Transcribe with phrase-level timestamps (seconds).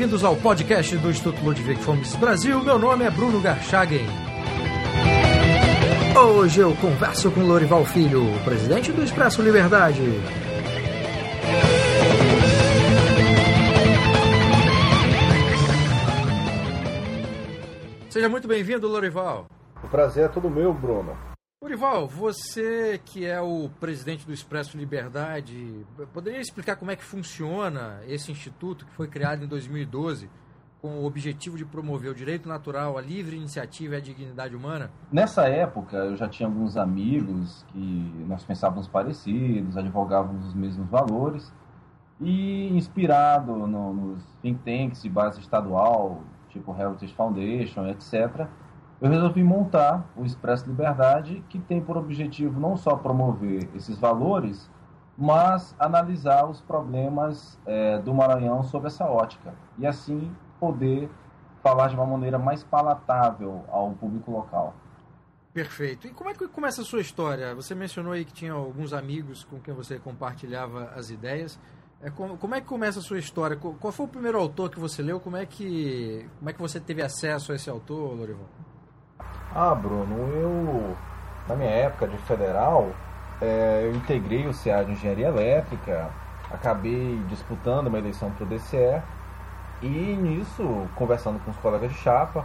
[0.00, 2.64] bem-vindos ao podcast do Instituto Ludwig Fomes Brasil.
[2.64, 4.06] Meu nome é Bruno Garchagen.
[6.18, 10.00] Hoje eu converso com Lorival Filho, presidente do Expresso Liberdade.
[18.08, 19.44] Seja muito bem-vindo, Lorival.
[19.84, 21.29] O prazer é todo meu, Bruno.
[21.62, 28.00] Lorival, você que é o presidente do Expresso Liberdade, poderia explicar como é que funciona
[28.08, 30.30] esse instituto que foi criado em 2012
[30.80, 34.90] com o objetivo de promover o direito natural, a livre iniciativa e a dignidade humana?
[35.12, 41.52] Nessa época, eu já tinha alguns amigos que nós pensávamos parecidos, advogávamos os mesmos valores,
[42.18, 48.48] e inspirado no, nos think tanks de base estadual, tipo Heritage Foundation, etc.,
[49.00, 54.70] eu resolvi montar o Expresso Liberdade, que tem por objetivo não só promover esses valores,
[55.16, 59.54] mas analisar os problemas é, do Maranhão sob essa ótica.
[59.78, 61.10] E assim poder
[61.62, 64.74] falar de uma maneira mais palatável ao público local.
[65.52, 66.06] Perfeito.
[66.06, 67.54] E como é que começa a sua história?
[67.54, 71.58] Você mencionou aí que tinha alguns amigos com quem você compartilhava as ideias.
[72.02, 73.56] É, como, é que começa a sua história?
[73.56, 75.20] Qual foi o primeiro autor que você leu?
[75.20, 78.48] Como é que, como é que você teve acesso a esse autor, Lorival?
[79.52, 80.96] Ah, Bruno, eu,
[81.48, 82.90] na minha época de federal,
[83.42, 86.08] é, eu integrei o CA de Engenharia Elétrica,
[86.52, 89.02] acabei disputando uma eleição para o DCE
[89.82, 92.44] e nisso, conversando com os colegas de chapa,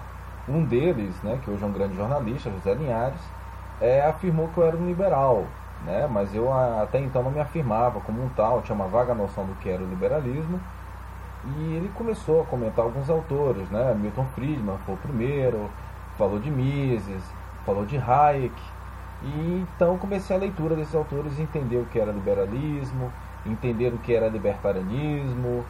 [0.50, 3.22] um deles, né, que hoje é um grande jornalista, José Linhares,
[3.80, 5.46] é, afirmou que eu era um liberal,
[5.86, 9.46] né, mas eu até então não me afirmava como um tal, tinha uma vaga noção
[9.46, 10.60] do que era o liberalismo,
[11.56, 15.70] e ele começou a comentar alguns autores, né, Milton Friedman foi o primeiro,
[16.18, 17.24] falou de Mises,
[17.66, 18.56] falou de Hayek.
[19.24, 23.12] E então comecei a leitura desses autores, entender o que era liberalismo,
[23.46, 25.66] entender o que era libertarianismo.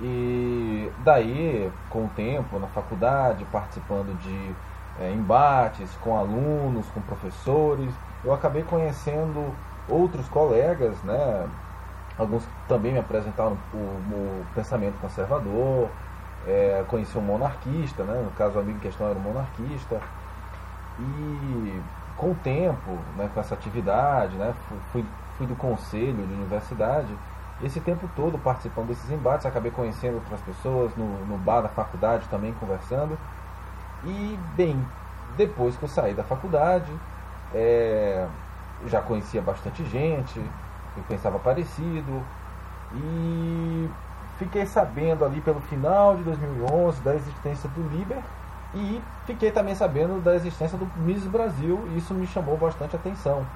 [0.00, 4.54] E daí, com o tempo, na faculdade, participando de
[5.00, 7.92] é, embates com alunos, com professores,
[8.24, 9.54] eu acabei conhecendo
[9.88, 11.48] outros colegas, né?
[12.18, 15.88] Alguns também me apresentaram o, o pensamento conservador,
[16.46, 18.22] é, conheci um monarquista, né?
[18.22, 20.00] no caso o amigo em questão era um monarquista,
[20.98, 21.82] e
[22.16, 24.54] com o tempo, né, com essa atividade, né,
[24.90, 25.04] fui,
[25.36, 27.14] fui do conselho de universidade,
[27.62, 32.26] esse tempo todo participando desses embates, acabei conhecendo outras pessoas no, no bar da faculdade
[32.28, 33.18] também conversando,
[34.04, 34.82] e bem,
[35.36, 36.90] depois que eu saí da faculdade,
[37.54, 38.26] é,
[38.86, 40.38] já conhecia bastante gente,
[40.96, 42.22] eu pensava parecido,
[42.94, 43.90] e
[44.38, 48.22] fiquei sabendo ali pelo final de 2011 da existência do Liber
[48.74, 53.46] e fiquei também sabendo da existência do Miss Brasil e isso me chamou bastante atenção.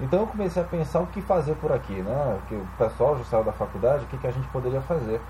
[0.00, 2.38] Então eu comecei a pensar o que fazer por aqui, né?
[2.48, 5.20] Que o pessoal já saiu da faculdade, o que, que a gente poderia fazer.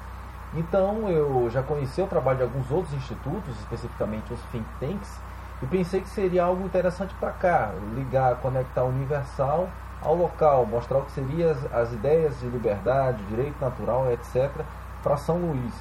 [0.54, 5.20] Então eu já conheci o trabalho de alguns outros institutos, especificamente os think tanks,
[5.62, 9.68] e pensei que seria algo interessante para cá, ligar, conectar o universal
[10.02, 14.50] ao local, mostrar o que seriam as, as ideias de liberdade, direito natural, etc.,
[15.02, 15.74] para São Luís.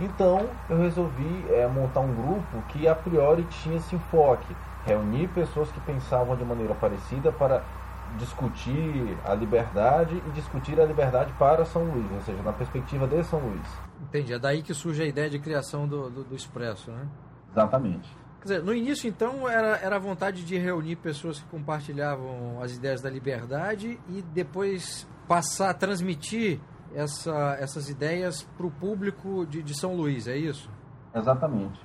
[0.00, 5.70] Então eu resolvi é, montar um grupo que a priori tinha esse enfoque, reunir pessoas
[5.70, 7.62] que pensavam de maneira parecida para
[8.18, 13.22] discutir a liberdade e discutir a liberdade para São Luís, ou seja, na perspectiva de
[13.24, 13.66] São Luís.
[14.02, 17.06] Entendi, é daí que surge a ideia de criação do, do, do Expresso, né?
[17.50, 18.21] Exatamente.
[18.42, 22.74] Quer dizer, no início, então, era, era a vontade de reunir pessoas que compartilhavam as
[22.76, 26.58] ideias da liberdade e depois passar a transmitir
[26.92, 30.68] essa, essas ideias para o público de, de São Luís, é isso?
[31.14, 31.80] Exatamente.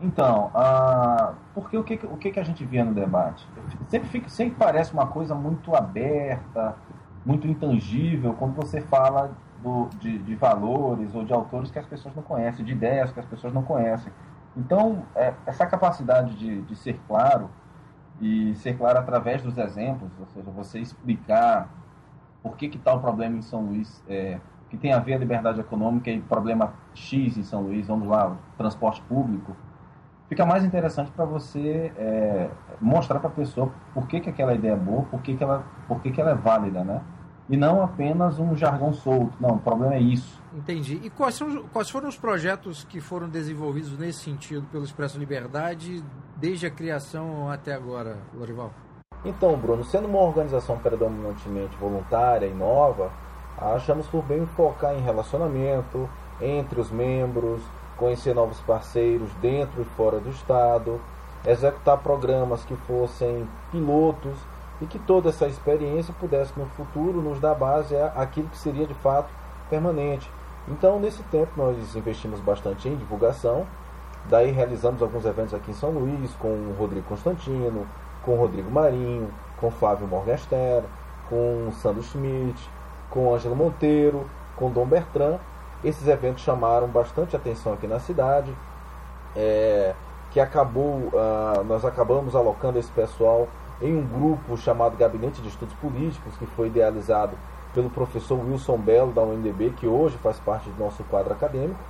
[0.00, 3.46] Então, uh, porque o que, o que a gente via no debate?
[3.88, 6.74] Sempre, fica, sempre parece uma coisa muito aberta,
[7.22, 12.14] muito intangível, quando você fala do, de, de valores ou de autores que as pessoas
[12.14, 14.10] não conhecem, de ideias que as pessoas não conhecem.
[14.58, 17.48] Então, é, essa capacidade de, de ser claro,
[18.20, 21.68] e ser claro através dos exemplos, ou seja, você explicar
[22.42, 25.60] por que está o problema em São Luís, é, que tem a ver a liberdade
[25.60, 29.56] econômica e problema X em São Luís, vamos lá, transporte público,
[30.28, 32.50] fica mais interessante para você é,
[32.80, 35.64] mostrar para a pessoa por que, que aquela ideia é boa, por que, que, ela,
[35.86, 37.00] por que, que ela é válida, né?
[37.48, 39.32] E não apenas um jargão solto.
[39.40, 40.38] Não, o problema é isso.
[40.54, 41.00] Entendi.
[41.02, 46.04] E quais, são, quais foram os projetos que foram desenvolvidos nesse sentido pelo Expresso Liberdade
[46.36, 48.70] desde a criação até agora, Lorival?
[49.24, 53.10] Então, Bruno, sendo uma organização predominantemente voluntária e nova,
[53.56, 56.08] achamos por bem focar em relacionamento
[56.40, 57.60] entre os membros,
[57.96, 61.00] conhecer novos parceiros dentro e fora do Estado,
[61.44, 64.36] executar programas que fossem pilotos
[64.80, 68.94] e que toda essa experiência pudesse no futuro nos dar base àquilo que seria de
[68.94, 69.28] fato
[69.68, 70.30] permanente,
[70.70, 73.66] Então, nesse tempo, nós investimos bastante em divulgação.
[74.26, 77.86] Daí, realizamos alguns eventos aqui em São Luís com o Rodrigo Constantino,
[78.22, 80.86] com o Rodrigo Marinho, com o Flávio Morgenstern,
[81.30, 82.70] com o Sandro Schmidt,
[83.08, 85.38] com o Ângelo Monteiro, com o Dom Bertrand.
[85.82, 88.54] Esses eventos chamaram bastante atenção aqui na cidade.
[89.34, 89.94] É,
[90.30, 93.48] que acabou, uh, nós acabamos alocando esse pessoal
[93.80, 97.36] em um grupo chamado Gabinete de Estudos Políticos, que foi idealizado
[97.72, 101.80] pelo professor Wilson Belo, da UNDB, que hoje faz parte do nosso quadro acadêmico.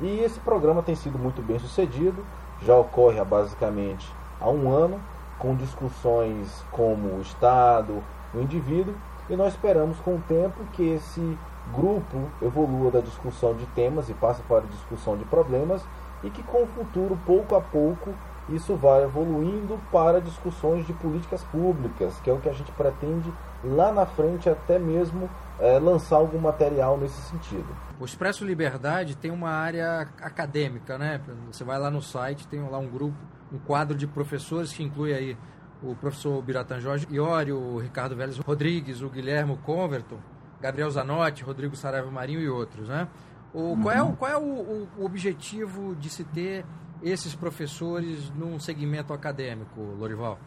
[0.00, 2.24] E esse programa tem sido muito bem sucedido,
[2.62, 4.10] já ocorre há basicamente
[4.40, 5.00] há um ano,
[5.38, 8.02] com discussões como o Estado,
[8.34, 8.94] o indivíduo,
[9.28, 11.38] e nós esperamos com o tempo que esse
[11.72, 15.82] grupo evolua da discussão de temas e passe para a discussão de problemas
[16.22, 18.12] e que com o futuro, pouco a pouco,
[18.54, 23.32] isso vai evoluindo para discussões de políticas públicas, que é o que a gente pretende
[23.62, 27.66] lá na frente até mesmo é, lançar algum material nesse sentido.
[27.98, 31.20] O Expresso Liberdade tem uma área acadêmica, né?
[31.50, 33.16] Você vai lá no site, tem lá um grupo,
[33.52, 35.36] um quadro de professores que inclui aí
[35.82, 40.18] o professor Biratan Jorge Iori, o Ricardo Vélez Rodrigues, o Guilherme Converton,
[40.60, 43.08] Gabriel Zanotti, Rodrigo Saraiva Marinho e outros, né?
[43.52, 43.82] O, uhum.
[43.82, 46.64] Qual é, o, qual é o, o, objetivo de se ter
[47.02, 50.38] esses professores num segmento acadêmico, Lorival?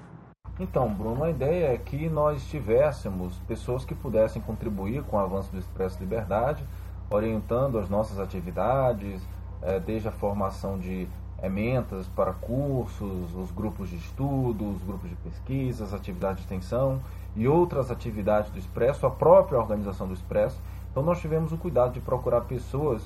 [0.60, 5.52] Então, Bruno, a ideia é que nós tivéssemos pessoas que pudessem contribuir com o avanço
[5.52, 6.64] do Expresso Liberdade,
[7.10, 9.22] orientando as nossas atividades,
[9.62, 11.08] é, desde a formação de
[11.42, 17.02] ementas para cursos, os grupos de estudo, os grupos de pesquisa, as atividades de extensão
[17.36, 20.58] e outras atividades do Expresso, a própria organização do Expresso,
[20.90, 23.02] então nós tivemos o cuidado de procurar pessoas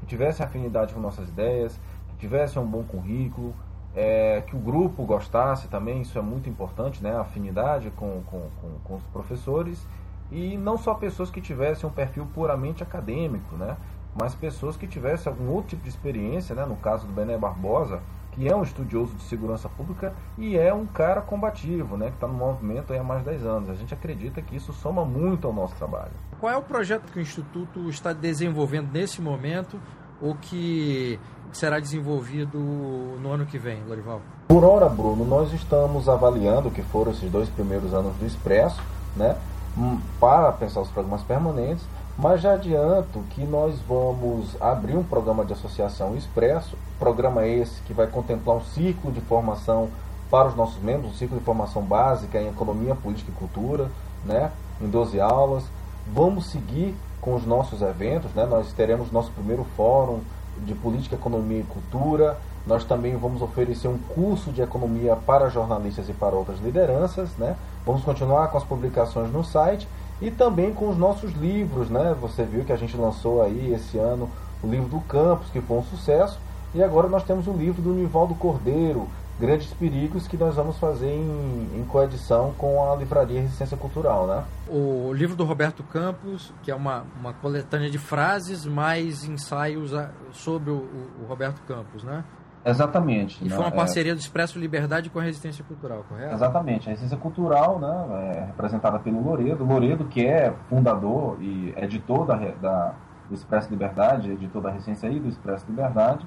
[0.00, 1.78] que tivessem afinidade com nossas ideias,
[2.20, 3.54] que tivessem um bom currículo,
[3.96, 7.16] é, que o grupo gostasse também, isso é muito importante, né?
[7.16, 9.84] A afinidade com, com, com, com, os professores
[10.30, 13.76] e não só pessoas que tivessem um perfil puramente acadêmico, né?
[14.14, 16.64] Mas pessoas que tivessem algum outro tipo de experiência, né?
[16.66, 18.00] No caso do Bené Barbosa,
[18.32, 22.10] que é um estudioso de segurança pública e é um cara combativo, né?
[22.10, 23.70] Que está no movimento há mais de 10 anos.
[23.70, 26.12] A gente acredita que isso soma muito ao nosso trabalho.
[26.38, 29.80] Qual é o projeto que o Instituto está desenvolvendo nesse momento
[30.20, 31.18] ou que
[31.52, 34.20] será desenvolvido no ano que vem, Lorival?
[34.48, 38.80] Por hora, Bruno, nós estamos avaliando o que foram esses dois primeiros anos do Expresso,
[39.16, 39.36] né?
[39.78, 41.84] Hum, para pensar os programas permanentes,
[42.18, 47.92] mas já adianto que nós vamos abrir um programa de associação expresso, programa esse que
[47.92, 49.88] vai contemplar um ciclo de formação
[50.30, 53.90] para os nossos membros, um ciclo de formação básica em economia, política e cultura,
[54.24, 54.50] né?
[54.80, 55.64] em 12 aulas.
[56.12, 58.46] Vamos seguir com os nossos eventos, né?
[58.46, 60.20] Nós teremos nosso primeiro fórum
[60.58, 62.38] de política, economia e cultura.
[62.66, 67.56] Nós também vamos oferecer um curso de economia para jornalistas e para outras lideranças, né?
[67.84, 69.88] Vamos continuar com as publicações no site
[70.20, 72.14] e também com os nossos livros, né?
[72.20, 74.28] Você viu que a gente lançou aí esse ano
[74.62, 76.38] o livro do Campus, que foi um sucesso,
[76.74, 79.08] e agora nós temos o livro do Nivaldo Cordeiro,
[79.40, 84.44] Grandes Perigos, que nós vamos fazer em, em coedição com a Livraria Resistência Cultural, né?
[84.68, 89.92] O livro do Roberto Campos, que é uma, uma coletânea de frases mais ensaios
[90.32, 90.86] sobre o,
[91.22, 92.22] o Roberto Campos, né?
[92.64, 93.42] Exatamente.
[93.42, 93.54] E né?
[93.54, 93.76] foi uma é.
[93.76, 96.34] parceria do Expresso Liberdade com a Resistência Cultural, correto?
[96.34, 96.88] Exatamente.
[96.88, 99.64] A Resistência Cultural, né, é representada pelo Loredo.
[99.64, 102.94] Loredo, que é fundador e editor da, da,
[103.26, 106.26] do Expresso Liberdade, editor da Resistência e do Expresso Liberdade.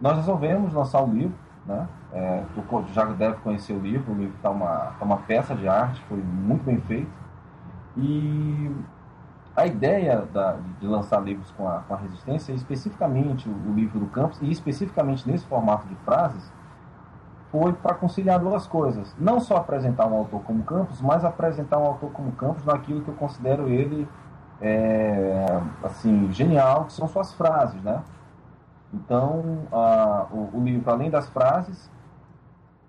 [0.00, 1.34] Nós resolvemos lançar o livro,
[1.66, 1.86] né?
[2.12, 5.68] É, tu já deve conhecer o livro, o livro está uma, tá uma peça de
[5.68, 7.10] arte, foi muito bem feito.
[7.96, 8.70] E
[9.56, 14.00] a ideia da, de lançar livros com a, com a resistência, especificamente o, o, livro
[14.00, 16.50] do Campos, e especificamente nesse formato de frases,
[17.50, 19.14] foi para conciliar duas coisas.
[19.18, 23.08] Não só apresentar um autor como Campos, mas apresentar um autor como Campos naquilo que
[23.08, 24.08] eu considero ele
[24.60, 28.00] é, assim genial, que são suas frases, né?
[28.92, 31.90] Então, a, o, o livro, além das frases,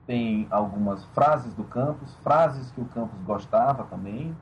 [0.06, 4.36] tem algumas frases do Campos, frases que o Campos gostava também,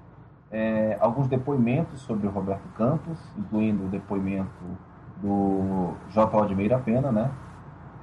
[0.52, 4.52] é, alguns depoimentos sobre o Roberto Campos, incluindo o depoimento
[5.22, 6.48] do J.
[6.48, 7.32] de Meira Pena, né?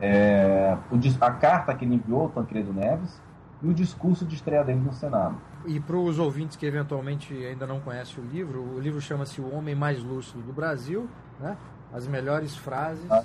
[0.01, 3.21] É, o, a carta que ele enviou ao Tancredo Neves
[3.61, 5.37] e o discurso de estreia dele no Senado.
[5.67, 9.53] E para os ouvintes que eventualmente ainda não conhecem o livro, o livro chama-se O
[9.53, 11.09] Homem Mais Lúcido do Brasil,
[11.41, 11.57] né?
[11.93, 13.25] As melhores frases ah,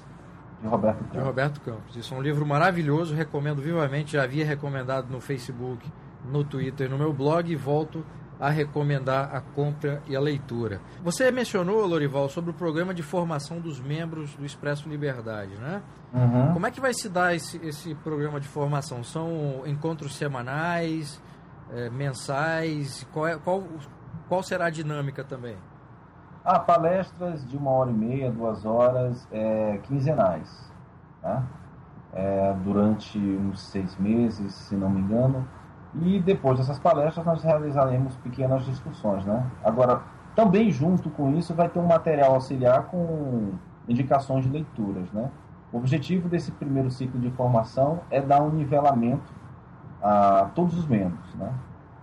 [0.64, 1.12] de Roberto Campos.
[1.12, 1.96] De Roberto Campos.
[1.98, 4.14] Isso é um livro maravilhoso, recomendo vivamente.
[4.14, 5.86] Já havia recomendado no Facebook,
[6.26, 8.04] no Twitter, no meu blog e volto
[8.40, 10.82] a recomendar a compra e a leitura.
[11.04, 15.82] Você mencionou, Lorival, sobre o programa de formação dos membros do Expresso Liberdade, né?
[16.14, 16.54] Uhum.
[16.54, 19.04] Como é que vai se dar esse, esse programa de formação?
[19.04, 21.22] São encontros semanais,
[21.72, 23.06] é, mensais?
[23.12, 23.64] Qual, é, qual,
[24.30, 25.58] qual será a dinâmica também?
[26.46, 30.70] Ah, palestras de uma hora e meia, duas horas, é, quinzenais.
[31.22, 31.42] Né?
[32.12, 35.48] É, durante uns seis meses, se não me engano.
[36.02, 39.26] E depois dessas palestras nós realizaremos pequenas discussões.
[39.26, 39.46] Né?
[39.64, 40.02] Agora,
[40.36, 43.54] também junto com isso vai ter um material auxiliar com
[43.88, 45.10] indicações de leituras.
[45.14, 45.30] Né?
[45.72, 49.32] O objetivo desse primeiro ciclo de formação é dar um nivelamento
[50.02, 51.34] a todos os membros.
[51.36, 51.54] Né?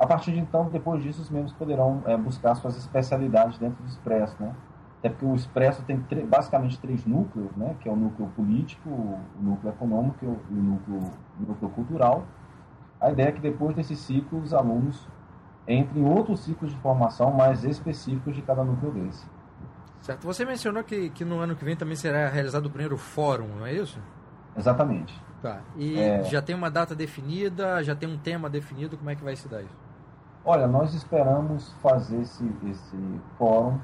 [0.00, 3.86] A partir de então, depois disso, os membros poderão é, buscar suas especialidades dentro do
[3.86, 4.54] Expresso, né?
[4.98, 7.76] Até porque o Expresso tem basicamente três núcleos, né?
[7.80, 12.24] Que é o núcleo político, o núcleo econômico e o núcleo, o núcleo cultural.
[12.98, 15.06] A ideia é que depois desse ciclo, os alunos
[15.68, 19.26] entrem em outros ciclos de formação mais específicos de cada núcleo desse.
[20.00, 20.26] Certo.
[20.26, 23.66] Você mencionou que, que no ano que vem também será realizado o primeiro fórum, não
[23.66, 24.00] é isso?
[24.56, 25.14] Exatamente.
[25.42, 25.60] Tá.
[25.76, 26.24] E é...
[26.24, 29.46] já tem uma data definida, já tem um tema definido, como é que vai se
[29.46, 29.89] dar isso?
[30.42, 32.96] Olha, nós esperamos fazer esse, esse
[33.36, 33.78] fórum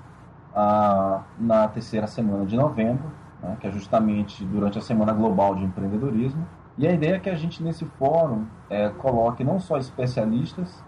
[0.55, 5.65] ah, na terceira semana de novembro, né, que é justamente durante a Semana Global de
[5.65, 6.47] Empreendedorismo.
[6.79, 10.83] E a ideia é que a gente, nesse fórum, é, coloque não só especialistas,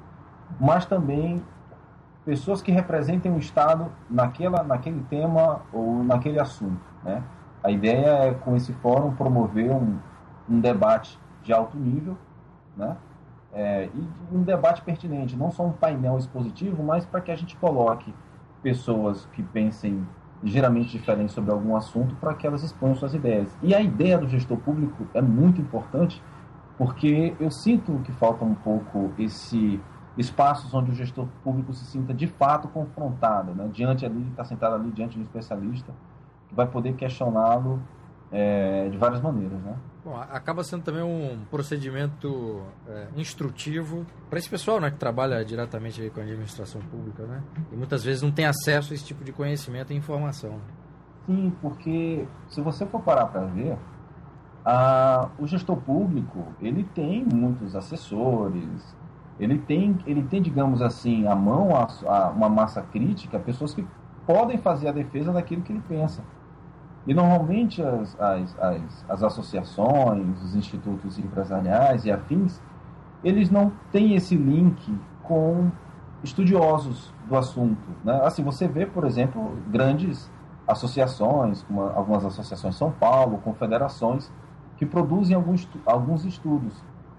[0.58, 1.42] mas também
[2.24, 6.80] pessoas que representem o Estado naquela, naquele tema ou naquele assunto.
[7.04, 7.22] Né?
[7.62, 9.98] A ideia é, com esse fórum, promover um,
[10.48, 12.16] um debate de alto nível,
[12.76, 12.96] né?
[13.52, 17.56] É, e um debate pertinente, não só um painel expositivo, mas para que a gente
[17.56, 18.14] coloque
[18.62, 20.06] pessoas que pensem
[20.42, 23.56] ligeiramente diferente sobre algum assunto para que elas exponham suas ideias.
[23.62, 26.22] E a ideia do gestor público é muito importante
[26.76, 29.80] porque eu sinto que falta um pouco esse
[30.16, 33.68] espaços onde o gestor público se sinta de fato confrontado, né?
[33.72, 35.92] diante ali, está sentado ali diante de um especialista
[36.48, 37.80] que vai poder questioná-lo
[38.30, 39.76] é, de várias maneiras, né?
[40.04, 46.10] Bom, acaba sendo também um procedimento é, instrutivo para esse pessoal né, que trabalha diretamente
[46.10, 47.42] com a administração pública, né?
[47.72, 50.60] E muitas vezes não tem acesso a esse tipo de conhecimento e informação.
[51.26, 53.76] Sim, porque se você for parar para ver,
[54.64, 58.96] a, o gestor público ele tem muitos assessores,
[59.38, 63.86] ele tem, ele tem digamos assim, a mão a, a uma massa crítica, pessoas que
[64.26, 66.22] podem fazer a defesa daquilo que ele pensa.
[67.06, 72.60] E normalmente as, as, as, as, associações, os institutos empresariais e afins,
[73.24, 75.70] eles não têm esse link com
[76.22, 77.88] estudiosos do assunto.
[78.04, 78.20] Né?
[78.24, 80.30] Assim, você vê, por exemplo, grandes
[80.66, 84.30] associações, como algumas associações São Paulo, confederações,
[84.76, 86.74] que produzem alguns, alguns estudos.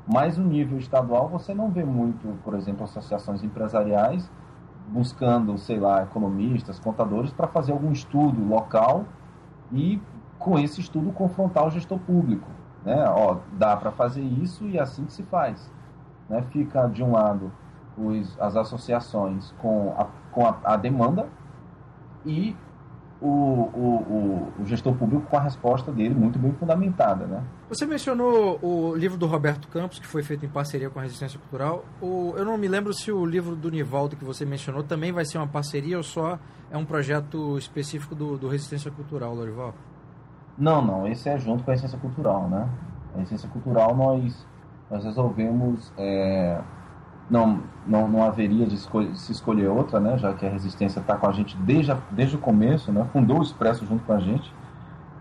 [0.08, 4.30] Mas no nível estadual você não vê muito, por exemplo, associações empresariais
[4.88, 9.06] buscando, sei lá, economistas, contadores para fazer algum estudo local
[9.72, 10.02] e
[10.38, 12.48] com esse estudo confrontar o gestor público.
[12.84, 13.04] Né?
[13.10, 15.72] Ó, dá para fazer isso e é assim que se faz.
[16.30, 16.42] Né?
[16.52, 17.52] Fica de um lado
[17.98, 21.28] os, as associações com a, com a, a demanda
[22.26, 22.56] e
[23.22, 27.26] o, o, o, gestor público com a resposta dele muito bem fundamentada.
[27.26, 27.44] Né?
[27.68, 31.38] Você mencionou o livro do Roberto Campos, que foi feito em parceria com a Resistência
[31.40, 31.84] Cultural.
[32.02, 35.26] O, eu não me lembro se o livro do Nivaldo que você mencionou também vai
[35.26, 36.40] ser uma parceria ou só
[36.72, 39.74] é um projeto específico do, do Resistência Cultural, Lorival?
[40.58, 41.08] Não, não.
[41.08, 42.70] Esse é junto com a Resistência Cultural, né?
[43.14, 44.48] A Resistência Cultural nós,
[44.90, 45.92] nós resolvemos...
[45.98, 46.62] É
[47.30, 50.18] não, não, não haveria de, de, se escolher outra, né?
[50.18, 53.08] Já que a Resistência está com a gente desde, desde o começo, né?
[53.14, 54.52] Fundou o Expresso junto com a gente.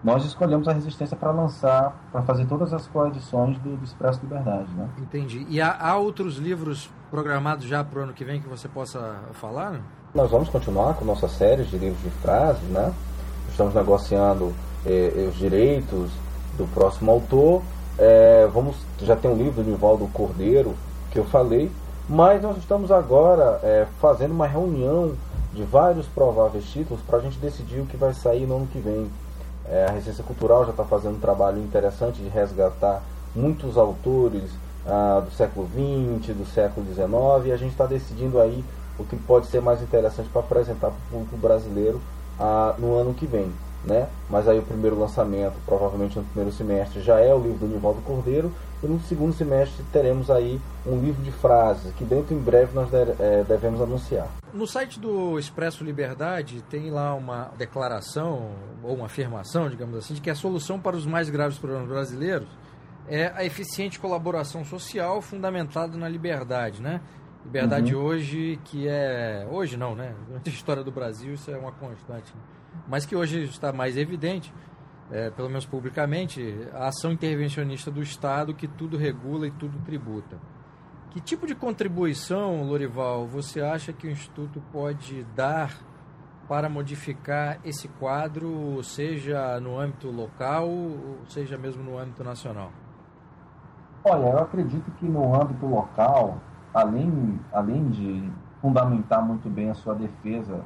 [0.03, 4.69] Nós escolhemos a Resistência para lançar, para fazer todas as coedições do, do Expresso Liberdade,
[4.75, 4.89] né?
[4.99, 5.47] Entendi.
[5.51, 9.17] E há, há outros livros programados já para o ano que vem que você possa
[9.33, 9.81] falar?
[10.15, 12.93] Nós vamos continuar com nossa série de livros de frases, né?
[13.51, 14.55] Estamos negociando
[14.87, 16.11] eh, eh, os direitos
[16.57, 17.63] do próximo autor.
[17.99, 20.75] Eh, vamos, já tem um livro do Nivaldo Cordeiro
[21.11, 21.71] que eu falei,
[22.09, 25.13] mas nós estamos agora é, fazendo uma reunião
[25.53, 28.79] de vários prováveis títulos para a gente decidir o que vai sair no ano que
[28.79, 29.11] vem.
[29.69, 33.03] É, a Resistência Cultural já está fazendo um trabalho interessante de resgatar
[33.37, 34.51] muitos autores
[34.87, 38.65] ah, do século XX, do século XIX, e a gente está decidindo aí
[38.99, 42.01] o que pode ser mais interessante para apresentar para o público brasileiro
[42.41, 43.53] ah, no ano que vem.
[43.85, 44.09] Né?
[44.29, 48.01] Mas aí o primeiro lançamento, provavelmente no primeiro semestre, já é o livro do Nivaldo
[48.03, 52.75] Cordeiro, e no segundo semestre teremos aí um livro de frases que dentro em breve
[52.75, 54.29] nós é, devemos anunciar.
[54.53, 58.51] No site do Expresso Liberdade tem lá uma declaração
[58.83, 62.49] ou uma afirmação, digamos assim, de que a solução para os mais graves problemas brasileiros
[63.09, 67.01] é a eficiente colaboração social fundamentada na liberdade, né?
[67.45, 68.03] Liberdade uhum.
[68.03, 70.15] hoje que é hoje não, né?
[70.27, 72.58] Durante a história do Brasil isso é uma constante, né?
[72.87, 74.53] Mas que hoje está mais evidente
[75.11, 80.37] é, pelo menos publicamente, a ação intervencionista do Estado que tudo regula e tudo tributa.
[81.11, 85.75] Que tipo de contribuição, Lorival, você acha que o Instituto pode dar
[86.47, 90.69] para modificar esse quadro, seja no âmbito local,
[91.29, 92.71] seja mesmo no âmbito nacional?
[94.05, 96.39] Olha, eu acredito que no âmbito local,
[96.73, 100.65] além, além de fundamentar muito bem a sua defesa,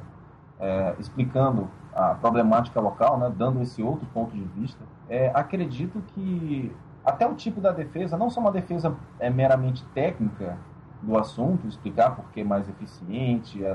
[0.59, 6.75] é, explicando a problemática local, né, dando esse outro ponto de vista, é, acredito que
[7.05, 10.57] até o tipo da defesa, não só uma defesa é, meramente técnica
[11.01, 13.73] do assunto, explicar por que é mais eficiente, a,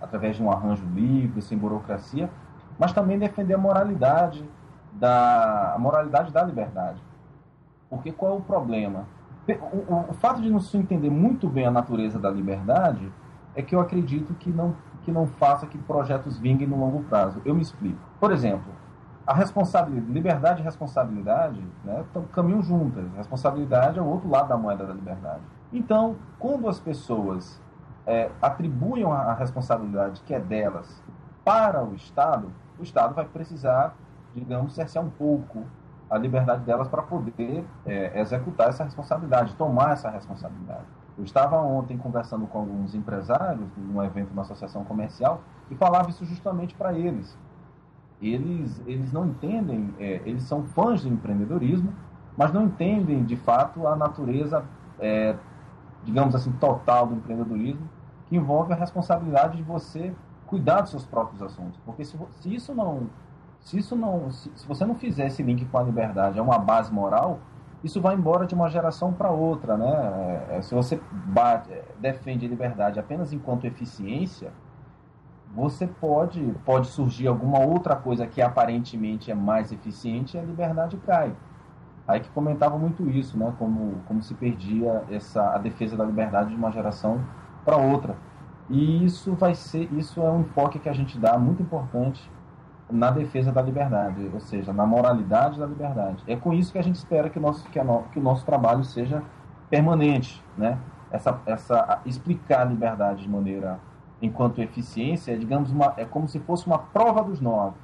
[0.00, 2.30] a, através de um arranjo livre, sem burocracia,
[2.78, 4.48] mas também defender a moralidade
[4.92, 7.02] da a moralidade da liberdade.
[7.90, 9.06] Porque qual é o problema?
[9.48, 13.10] O, o, o fato de não se entender muito bem a natureza da liberdade
[13.54, 14.76] é que eu acredito que não
[15.08, 17.40] que não faça que projetos vinguem no longo prazo.
[17.42, 17.98] Eu me explico.
[18.20, 18.70] Por exemplo,
[19.26, 23.04] a responsabilidade, liberdade e responsabilidade né, caminham juntas.
[23.16, 25.40] Responsabilidade é o outro lado da moeda da liberdade.
[25.72, 27.58] Então, quando as pessoas
[28.06, 31.02] é, atribuem a responsabilidade que é delas
[31.42, 33.94] para o Estado, o Estado vai precisar,
[34.34, 35.64] digamos, cercear um pouco
[36.10, 40.97] a liberdade delas para poder é, executar essa responsabilidade, tomar essa responsabilidade.
[41.18, 46.24] Eu estava ontem conversando com alguns empresários num evento, numa associação comercial, e falava isso
[46.24, 47.36] justamente para eles.
[48.22, 51.92] Eles, eles não entendem, é, eles são fãs do empreendedorismo,
[52.36, 54.64] mas não entendem de fato a natureza,
[55.00, 55.34] é,
[56.04, 57.88] digamos assim, total do empreendedorismo,
[58.26, 60.14] que envolve a responsabilidade de você
[60.46, 61.80] cuidar dos seus próprios assuntos.
[61.84, 63.08] Porque se, se isso não
[63.60, 66.58] se isso não, se, se, você não fizer esse link com a liberdade, é uma
[66.58, 67.40] base moral,
[67.82, 70.46] isso vai embora de uma geração para outra, né?
[70.50, 74.52] É, é, se você bate, é, defende a liberdade apenas enquanto eficiência,
[75.54, 80.96] você pode pode surgir alguma outra coisa que aparentemente é mais eficiente e a liberdade
[80.98, 81.34] cai.
[82.06, 83.52] Aí que comentava muito isso, né?
[83.58, 87.24] Como como se perdia essa a defesa da liberdade de uma geração
[87.64, 88.16] para outra.
[88.68, 92.30] E isso vai ser isso é um enfoque que a gente dá muito importante
[92.90, 96.22] na defesa da liberdade, ou seja, na moralidade da liberdade.
[96.26, 98.44] É com isso que a gente espera que o nosso, que, no, que o nosso
[98.46, 99.22] trabalho seja
[99.68, 100.78] permanente, né?
[101.10, 103.78] Essa, essa explicar a liberdade de maneira
[104.20, 107.76] enquanto eficiência é, digamos, uma, é como se fosse uma prova dos nove,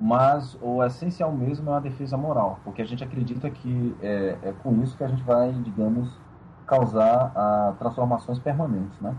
[0.00, 4.54] mas o essencial mesmo é uma defesa moral, porque a gente acredita que é, é
[4.62, 6.18] com isso que a gente vai, digamos,
[6.66, 9.14] causar a, transformações permanentes, né?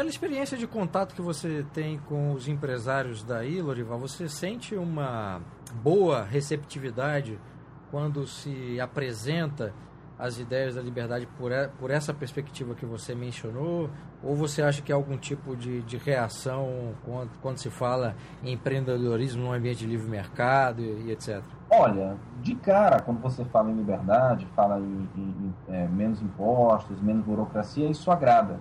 [0.00, 5.42] Pela experiência de contato que você tem com os empresários daí, Lorival, você sente uma
[5.82, 7.38] boa receptividade
[7.90, 9.74] quando se apresenta
[10.18, 13.90] as ideias da liberdade por, por essa perspectiva que você mencionou?
[14.22, 18.54] Ou você acha que há algum tipo de, de reação quando, quando se fala em
[18.54, 21.42] empreendedorismo no ambiente de livre mercado e, e etc?
[21.68, 27.02] Olha, de cara, quando você fala em liberdade, fala em, em, em é, menos impostos,
[27.02, 28.58] menos burocracia, isso agrada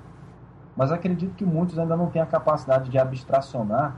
[0.80, 3.98] mas acredito que muitos ainda não têm a capacidade de abstracionar,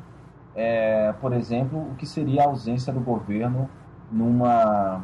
[0.55, 3.69] é, por exemplo, o que seria a ausência do governo
[4.11, 5.03] numa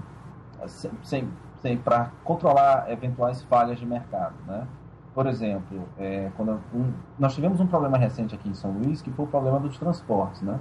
[1.03, 1.29] sem,
[1.61, 4.65] sem, para controlar eventuais falhas de mercado, né?
[5.13, 9.11] Por exemplo, é, quando um, nós tivemos um problema recente aqui em São Luís, que
[9.11, 10.59] foi o problema dos transportes, né?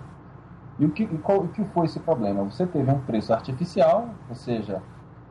[0.79, 2.45] E o que, e qual, o que foi esse problema?
[2.45, 4.83] Você teve um preço artificial, ou seja,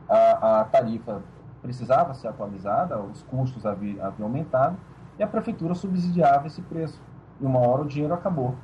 [0.08, 1.22] a, a tarifa
[1.62, 4.76] precisava ser atualizada, os custos haviam aumentado,
[5.18, 7.00] e a prefeitura subsidiava esse preço.
[7.40, 8.54] E uma hora o dinheiro acabou.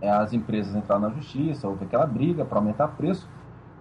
[0.00, 3.28] É, as empresas entraram na justiça, houve aquela briga para aumentar o preço,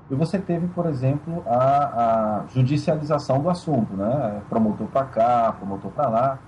[0.10, 4.42] e você teve, por exemplo, a, a judicialização do assunto, né?
[4.48, 6.40] Promotor para cá, promotor para lá.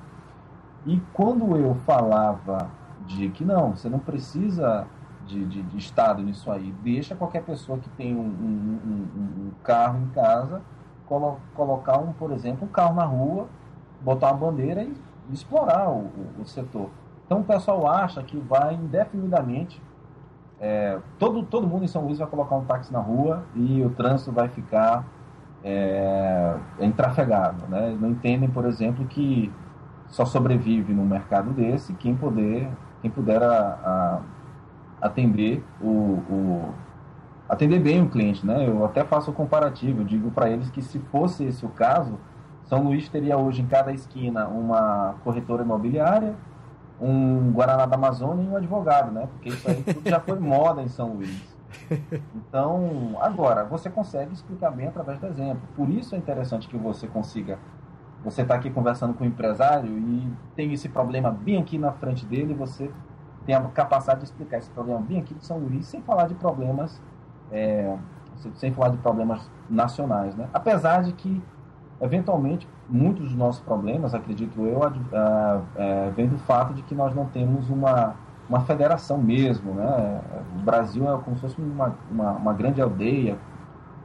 [0.86, 2.70] E quando eu falava
[3.06, 4.88] de que não, você não precisa
[5.26, 9.52] de, de, de Estado nisso aí, deixa qualquer pessoa que tem um, um, um, um
[9.62, 10.62] carro em casa
[11.10, 13.48] colo, colocar, um, por exemplo, um carro na rua,
[14.00, 14.96] botar uma bandeira e
[15.34, 16.90] explorar o, o, o, setor.
[17.26, 19.82] Então o pessoal acha que vai indefinidamente,
[20.60, 23.90] é, todo, todo mundo em São Luís vai colocar um táxi na rua e o
[23.92, 25.06] trânsito vai ficar
[25.64, 27.68] é, intrafegável.
[27.68, 27.98] Né?
[28.00, 29.52] Não entendem, por exemplo, que
[30.08, 32.70] só sobrevive num mercado desse quem puder,
[33.02, 34.22] quem puder a,
[35.02, 36.74] a atender o, o,
[37.48, 38.68] atender bem o cliente, né?
[38.68, 42.20] Eu até faço o comparativo, digo para eles que se fosse esse o caso,
[42.70, 46.36] são Luís teria hoje em cada esquina uma corretora imobiliária,
[47.02, 49.28] um Guaraná da Amazônia e um advogado, né?
[49.34, 51.58] Porque isso aí tudo já foi moda em São Luís.
[52.36, 55.62] Então, agora, você consegue explicar bem através do exemplo.
[55.76, 57.58] Por isso é interessante que você consiga.
[58.24, 61.92] Você está aqui conversando com o um empresário e tem esse problema bem aqui na
[61.94, 62.92] frente dele, você
[63.48, 66.36] tem a capacidade de explicar esse problema bem aqui de São Luís, sem falar de
[66.36, 67.02] problemas,
[67.52, 67.98] é,
[68.54, 70.48] sem falar de problemas nacionais, né?
[70.54, 71.42] Apesar de que
[72.02, 77.14] Eventualmente, muitos dos nossos problemas, acredito eu, uh, uh, vem do fato de que nós
[77.14, 78.16] não temos uma,
[78.48, 80.22] uma federação mesmo, né?
[80.56, 83.38] O Brasil é como se fosse uma, uma, uma grande aldeia,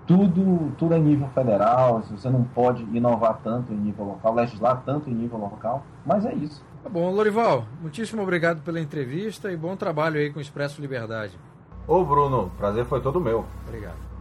[0.07, 5.09] tudo, tudo é nível federal, você não pode inovar tanto em nível local, legislar tanto
[5.09, 6.62] em nível local, mas é isso.
[6.83, 11.38] Tá bom, Lorival, muitíssimo obrigado pela entrevista e bom trabalho aí com o Expresso Liberdade.
[11.87, 13.44] Ô Bruno, prazer foi todo meu.
[13.66, 14.13] Obrigado.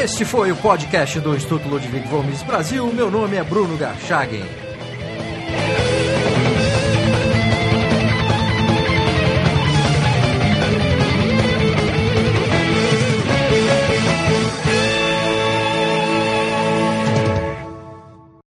[0.00, 2.86] Este foi o podcast do Instituto Ludwig Gomes Brasil.
[2.92, 4.67] Meu nome é Bruno Garchagen.